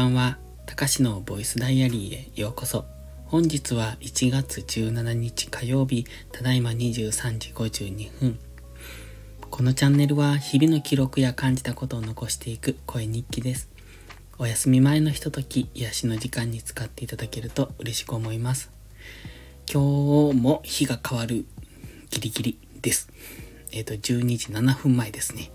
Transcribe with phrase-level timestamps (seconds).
[0.00, 0.38] ばんは。
[0.64, 2.86] たかしのボイスダイアリーへようこそ。
[3.26, 8.38] 本日は1月17日火曜日、ただいま23時52分。
[9.50, 13.68] このチャンネルは日々の記録や感じたことを残していく声日記です。
[14.38, 18.70] お休み前のひととき、癒しの時間に使っていただけると嬉しく思います。
[19.70, 21.44] 今日も日が変わる
[22.08, 23.10] ギリギリです。
[23.70, 25.50] えっ、ー、と、12時7分前ですね。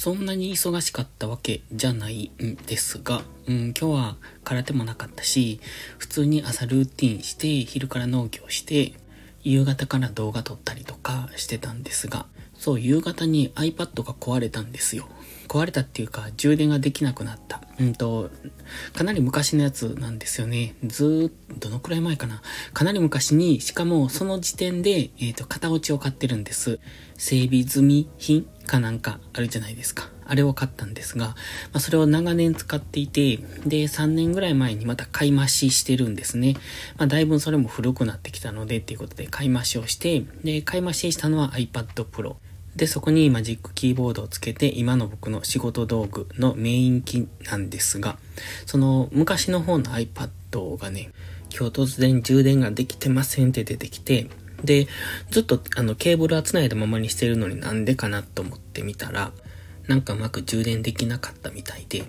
[0.00, 5.60] そんなに忙しかったわけじゃないんですが、うん、今日は空手もなかったし、
[5.98, 8.94] 普通に朝ルーティンして、昼から農業して、
[9.42, 12.24] 夕方から動画撮ったりとかしてたんですが、
[12.54, 15.06] そう、夕方に iPad が壊れたんですよ。
[15.48, 17.60] 壊れたっていうか、充電ができなくなった。
[17.78, 18.30] うんと、
[18.94, 20.76] かなり昔のやつなんですよね。
[20.82, 22.40] ずーっと、どのくらい前かな。
[22.72, 26.78] かなり昔に、しかもその時点で、えっ、ー、と、型落ちを買ってるんです。
[27.18, 30.08] 整備済み品かなんかあるじゃないですか。
[30.24, 31.34] あれを買ったんですが、ま
[31.74, 36.54] あ、それを長年使っていて、で、3年ぐらい前にまた買い増ししてるんですね。
[36.96, 42.36] まあ、だいぶそれも古くなってきたので、っていうことで買い増しをして、で、買い増ししたのは iPad Pro。
[42.76, 48.16] で、そこにマジックキーボードをつけて、今の僕の仕事道具のメイン機なんですが、
[48.66, 51.10] その昔の方の iPad がね、
[51.52, 54.28] 今日突然充電ができてませんって出てきて、
[54.64, 54.86] で、
[55.30, 59.32] ずっとあのケーブルは繋いだままにしてるのになんでかなと思ってみたら、
[59.86, 62.04] なんかうまく充電できなかったみたいで、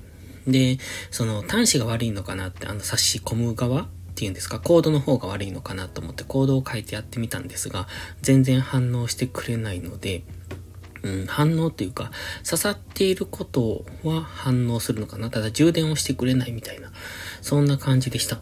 [0.47, 0.77] で、
[1.11, 7.87] その端子が悪いのかなって、あの差し込む側っていうんですか、コードの方が悪いのかなと思ってコードを変えてやってみたんですが、
[8.21, 10.23] 全然反応してくれないので、
[11.03, 12.11] うん、反応っていうか、
[12.43, 16.91] 刺さっていることは反応するのかなただ充電をしてくれないみたいな、
[17.41, 18.41] そんな感じでした。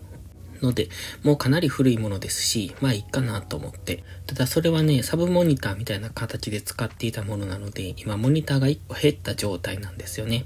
[0.61, 0.89] ので、
[1.23, 4.03] もうかなり古いものですし、まあいいかなと思って。
[4.27, 10.45] ただそれはね、サブモニターみたいな形で使っていたものなので、今モニターが1個減った状態なんですよね。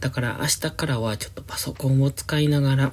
[0.00, 2.92] だから明日からはちょっとパソコンを使いながら、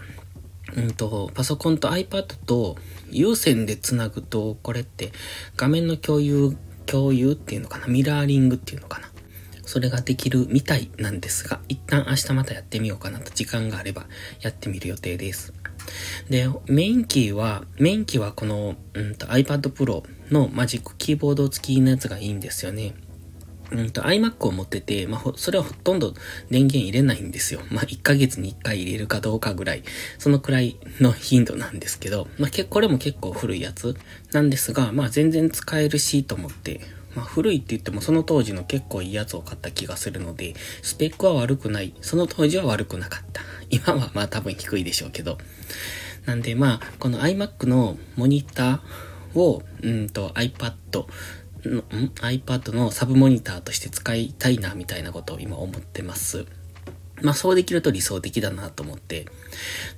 [0.76, 2.78] うんと、パソコンと iPad と
[3.10, 5.12] 有線でつなぐと、これって
[5.58, 6.56] 画面の共有、
[6.86, 9.12] 共有っていうのかなミラーリングっていうのかな
[9.72, 14.06] それができるみたいなんですが、一旦明日またやってみようかなと時間があれば
[14.42, 15.54] やってみる予定です。
[16.30, 22.94] で、メインキーは、メインキーはこの、うんと iPad Pro のマジックキーボード付きのやつがいいんですよね。
[23.72, 26.14] うんと iMac を持ってて、まあ、それはほとんど
[26.50, 27.62] 電源入れないんですよ。
[27.70, 29.84] まあ、1ヶ月に1回入れるかどうかぐらい、
[30.20, 33.96] そのくらいの頻度なんですけど、まあ、これも結構古いやつ
[34.34, 36.82] なんですが、まあ、全然使えるしと思って、
[37.16, 41.94] まあ、古いって言ってもその当時の結構いいやつを買った気がするので、スペックは悪くない。
[42.02, 43.42] その当時は悪くなかった。
[43.70, 45.38] 今はまあ多分低いでしょうけど。
[46.26, 50.74] なんでまあ、この iMac のモニターを、うんと iPad
[51.66, 56.46] の、ん ?iPad のサブモニターとして使いたいな、みたいなことを今思ってます。
[57.22, 59.26] まあそうできると理想的だなと思って。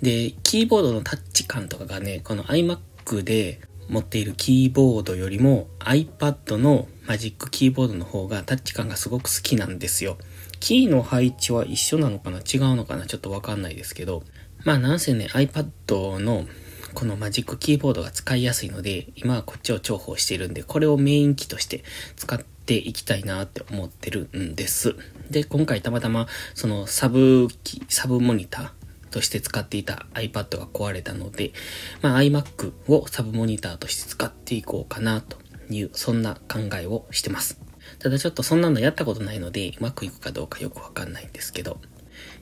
[0.01, 10.17] で、キーボードのタッチ感とかがね、この iMac で持っているキーボードよりも iPad のマジックキーボードの方がタッチ感がすごく好きなんですよ。
[10.59, 12.39] キーの配置は一緒なのかな？
[12.39, 13.05] 違うのかな？
[13.05, 14.23] ちょっとわかんないですけど。
[14.63, 16.45] まあなんせね iPad の
[16.93, 21.83] このマジックキーボードが使いやすいので、今はこっちを重宝しているんで、これをメイン機として
[22.15, 24.95] 使っていきたいなって思ってるんです。
[25.29, 28.69] で、今回たまたまそのサブ機、サブモニター
[29.13, 31.53] として使っていた iPad が壊れたので、
[32.01, 35.37] まあ iMac をサブモニターとして使っていこうかなと
[35.69, 37.61] いう、そんな考えをしてます。
[37.99, 41.79] ただちょっとそんなのやったことないので、うまくいくかどうかよくわかんないんですけど、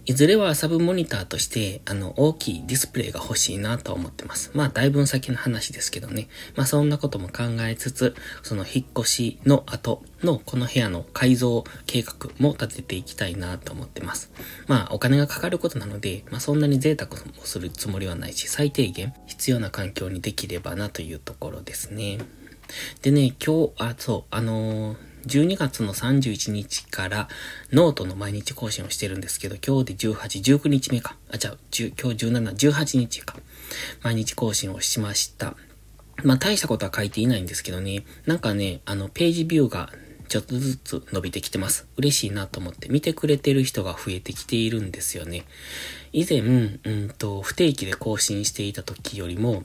[0.06, 4.50] いずれはサブモニターとして、あの、大きいディスプレイが欲しいなと思ってます。
[4.54, 6.28] まあ、だいぶ先の話ですけどね。
[6.56, 14.32] まあ、そんなことも考えつつ、その引っ越しの後のこの部屋の改造計画も立てていきたいなと思ってます。
[14.68, 22.18] まあ、お金がかかることなので、まあ、そんなに贅沢をするつもりはないし、最低限必要な環境にできればなというところですね。
[23.04, 27.28] でね、今日、あ、そう、あのー12月の31日から
[27.72, 31.16] ノートの毎日更新をしてるんですけど、今日で18、19日目か。
[31.32, 33.36] あ、じゃあ、今日17、18日か。
[34.04, 35.56] 毎日更新をしました。
[36.24, 38.04] まあ、大したことは書いていないんですけどね。
[38.26, 39.92] なんかね、あの、ページビューが
[40.28, 41.88] ちょっとずつ伸びてきてます。
[41.98, 45.44] 嬉しいなと思って見てくれてる人が増えてきているんですよね。
[46.14, 49.64] 以前、うんと、不定期で更新していた時よりも、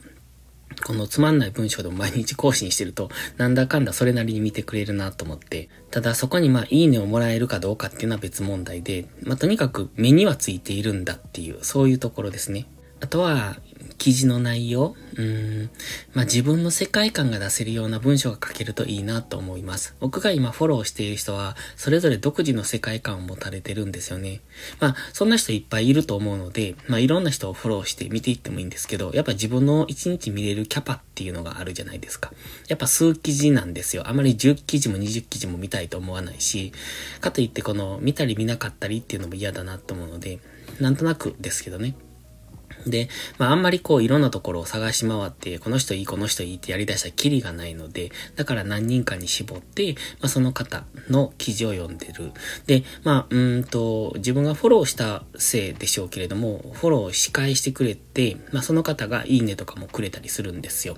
[0.85, 12.67] このつまんない文章でも毎日更新してると、なんだかんだそれなりに見てくれるなと思って、ただそこにまあいいねをもらえるかどうかっていうのは別問題で、まあとにかく目にはついているんだっていう、そういうところですね。
[12.99, 13.57] あとは、
[13.97, 15.69] 記事の内容、うーん、
[16.13, 19.95] まあ、自分の世界観が出せるような文章が書けるといいなと思います。
[19.99, 24.41] 僕が今フォローしている人は、それぞれ独自の世界観を持たれてるんですよね。
[24.79, 32.31] まあ、そんな人いっぱいいると思うので、まあ、いろんな人をフォローして見ていってもいいんですけど、やっぱ自分の一日見れるキャパっていうのがあるじゃないですか。
[32.67, 34.07] やっぱ数記事なんですよ。
[34.07, 36.71] あまり10記事も20記事も見たいと思わないし、
[37.19, 40.39] かといってこの見たり見なかったりっていうのも嫌だなと思うので、
[40.79, 41.95] なんとなくですけどね。
[42.85, 52.31] で、まああんまりこういろんなところを探し回って、この人いい、この人いいってやり出したらキリがないので、だから何人かに絞って、まあその方の記事を読んでる。
[52.65, 60.97] で、まあ、うんと、自分がフォローしたせいでしょうけれども、フォローし返してくれて、まあその方がいいねとかもくれたりするんですよ。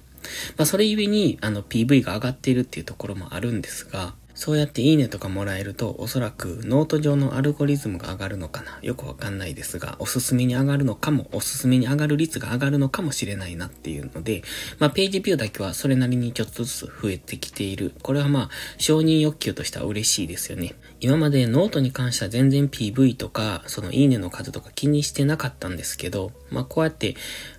[0.58, 14.44] まあそれゆえに、あの PV が上がっているっていうところもあるんですが、そうやっていいねとかもらえると、おそらくノート上のアルゴリズムが上がるのかなよくわかんないですが、おすすめに上がるのかも、おすすめに上がる率が上がるのかもしれないなっていうので、
[14.80, 17.94] まあページビューだけはそれなりにちょっとずつ増えてきている。
[18.02, 20.74] これはまあ、承認欲求としては嬉しいですよね。
[21.02, 27.16] 今までノートに関しては全然 PV とか、そのいいねの数とか気にしてなかったんですけど、まあこうやって、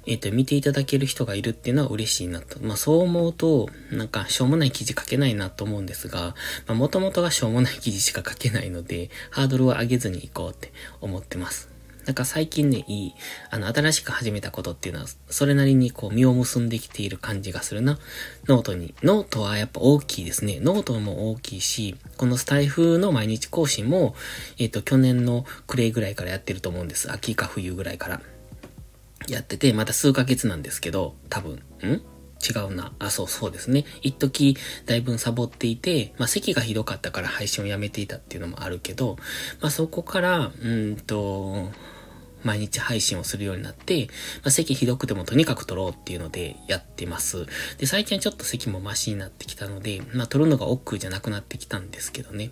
[0.06, 2.62] えっ、ー、と、見ていただける人がいるっていうのは嬉しいなと。
[2.62, 6.34] まあそう思うと、なんかしょうもない記事書けないなと思うんですが、
[6.66, 11.79] まあ元々がしょうもない記事しか書けないので、ハードルを上げずにいこうって思ってます。
[12.06, 13.14] なんか最近ね、いい、
[13.50, 17.98] あの、新しく始めたことっていうのは、それなりにこう、実を結んできている感じがするな。
[18.46, 18.94] ノートに。
[19.02, 20.60] ノートはやっぱ大きいですね。
[20.60, 24.14] ノートも大きいし、このスタイフの毎日更新も、
[24.58, 27.12] えっ、ー、と、去年の暮れぐらいからやってると思うんです。
[27.12, 28.20] 秋か冬ぐらいから。
[29.28, 32.02] やってて、また数ヶ月なんですけど、多分、ん
[32.40, 32.92] 違うな。
[32.98, 33.84] あ、そうそうですね。
[34.02, 34.56] 一時
[34.86, 39.16] だいぶサボっていて、まあ咳がひどかったから配信をやめていたっていうのもあるけど、
[39.60, 41.70] まあそこから、うんと、
[42.42, 47.46] 毎日配信をするようになって、まあ、咳ひどくてもとにかく撮ろうっていうのでやってます。
[47.76, 52.50] で、最近はちょっと咳もマシになってきたので、まあ撮るのが億劫じゃなくなってきたんですけどね。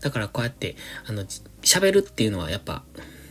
[0.00, 0.76] だからこうやって、
[1.06, 1.24] あの、
[1.62, 2.82] 喋るっていうのはやっぱ、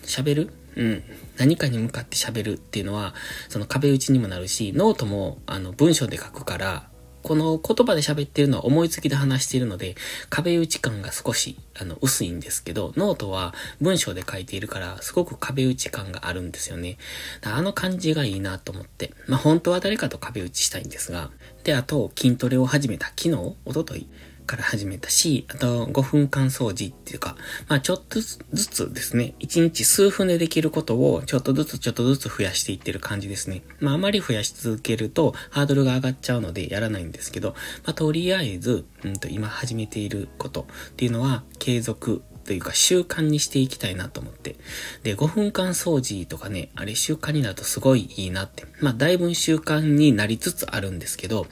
[0.04, 1.04] 喋るうん。
[1.38, 3.14] 何かに向かって喋るっていうのは、
[3.50, 6.90] その壁打ちにもなるし、ノートも、あの、文章で書くから、
[7.22, 9.96] この言葉で喋ってるのは思いつきで話しているので、
[10.30, 16.98] 壁打ち感が少し、あの、薄いんですけど、ノートは文章で書いているから、すごく壁打ち感があるんですよね。
[17.44, 19.14] あの感じがいいなと思って。
[19.28, 21.30] まあ、本当は誰かと壁打ちしたいんですが。
[21.66, 23.36] で、あと、筋トレを始めた昨日、
[23.66, 24.08] おととい
[24.50, 27.36] から始めたし、あと5分間掃除っていうか、
[27.68, 33.62] まあちょっとずつですね、1日数分でできることをちょっとずつちょっとずつ増やしていってる感じですね。
[33.80, 37.50] まああまり増やし続けるとハードルが上がっちゃうのでやらないんですけど、
[37.86, 44.56] まあとりあえず、うんと今始めていることっていうのは継続というか習慣にしていきたいなと思って。
[45.04, 48.66] で、5分間掃除とかね、あれ習慣になるとすごいいいなって。
[48.82, 51.44] まあ、だいぶ習慣になりつつあるんですけど、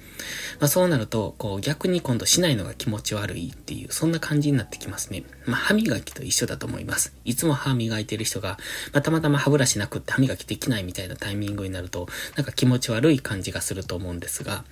[0.60, 5.24] まあ、そうなると、こう逆に今度しないのが気持ち悪いっていう、そんな感じになってきますね。
[5.46, 7.14] まあ、歯磨きと一緒だと思います。
[7.24, 8.58] いつも歯磨いてる人が、
[8.92, 14.64] まあ、たまたま歯ブラシなくって歯磨きできないみたいなタイミングになると、なんか気持ち悪い感じがすると思うんですが、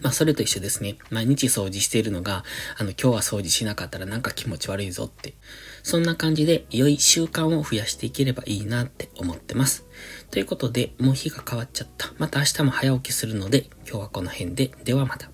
[0.00, 0.96] まあ、それと一緒ですね。
[1.10, 2.44] 毎日掃除しているのが、
[2.78, 5.34] あの、今日は掃除しなかったらなんか気持ち悪いぞって。
[5.82, 9.84] そんな感じで、良い習慣を増やしていければいいなって思ってます。
[10.30, 12.12] ということで、もう日が変わっちゃった。
[12.18, 14.70] また明日も早起きするので、今日はこの辺で。
[14.84, 15.30] ではまた。